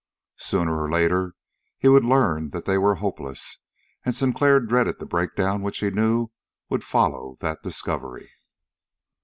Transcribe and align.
Sooner 0.39 0.81
or 0.81 0.89
later 0.89 1.35
he 1.77 1.87
would 1.87 2.03
learn 2.03 2.49
that 2.49 2.65
they 2.65 2.75
were 2.75 2.95
hopeless, 2.95 3.59
and 4.03 4.15
Sinclair 4.15 4.59
dreaded 4.59 4.97
the 4.97 5.05
breakdown 5.05 5.61
which 5.61 5.77
he 5.77 5.91
knew 5.91 6.29
would 6.69 6.83
follow 6.83 7.37
that 7.39 7.61
discovery. 7.61 8.31